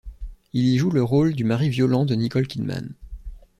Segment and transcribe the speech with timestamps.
[0.53, 2.95] Il y joue le rôle du mari violent de Nicole Kidman.